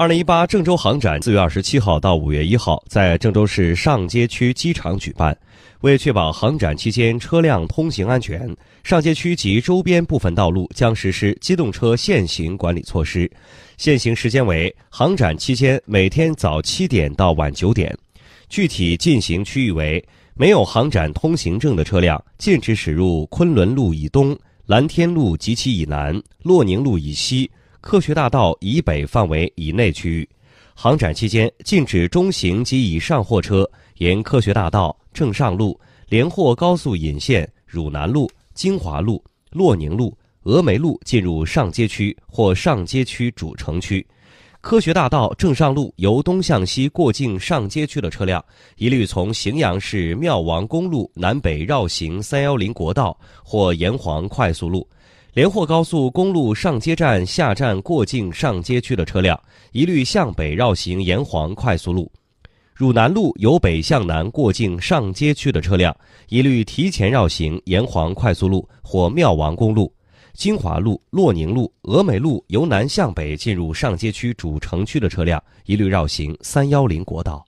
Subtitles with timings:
[0.00, 5.36] 二零一八郑州航展四月二十七号到五月一号在郑州市上街区机场举办。
[5.82, 8.48] 为确保航展期间车辆通行安全，
[8.82, 13.30] 上街区及周边部分道路将实施机动车限行管理措施。
[13.76, 17.94] 限行时间为航展期间每天早七点到晚九点。
[18.48, 27.50] 具体禁行区域为：没有航展通行证的车辆禁止驶入昆仑路以东、蓝天路及其以南、洛宁路以西、
[27.80, 30.28] 科学大道以北范围以内区域。
[30.74, 34.96] 航展期间禁止中型及以上货车沿科学大道。
[35.12, 44.00] 正上路、连霍高速引线、汝南路、金华路、洛宁路、峨眉路进入上街区或上街区主城区；
[44.60, 48.42] 科学大道正上路由东向西过境上街区的车辆，
[48.76, 54.86] 一律从荥阳市庙王公路南北绕行三幺零国道或沿黄快速路；
[55.32, 59.40] 连霍高速公路上街站下站过境上街区的车辆，
[59.70, 62.10] 一律向北绕行沿黄快速路。
[62.74, 65.96] 汝南路由北向南过境上街区的车辆，
[66.30, 69.86] 一律提前绕行沿黄快速路或庙王公路；
[70.32, 77.44] 金华路、洛宁路、峨眉路由南向北进入上街区主城区的车辆，一律绕行三幺零国道。